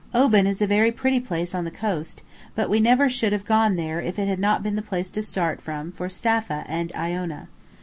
[0.15, 2.23] Oban is a very pretty place on the coast,
[2.55, 5.21] but we never should have gone there if it had not been the place to
[5.21, 7.49] start from for Staffa and Iona.